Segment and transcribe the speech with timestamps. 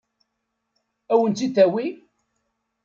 [1.13, 1.87] Ad wen-tt-id-tawi?